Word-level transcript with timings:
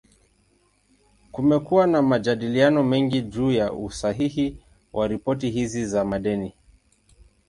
Kumekuwa 1.31 1.87
na 1.87 2.01
majadiliano 2.01 2.83
mengi 2.83 3.21
juu 3.21 3.51
ya 3.51 3.73
usahihi 3.73 4.57
wa 4.93 5.07
ripoti 5.07 5.49
hizi 5.49 5.85
za 5.85 6.05
madeni. 6.05 6.53